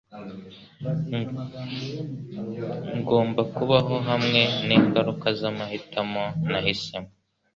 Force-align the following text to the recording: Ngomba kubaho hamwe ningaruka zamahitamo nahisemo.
Ngomba 2.99 3.41
kubaho 3.55 3.95
hamwe 4.09 4.41
ningaruka 4.67 5.27
zamahitamo 5.39 6.23
nahisemo. 6.51 7.11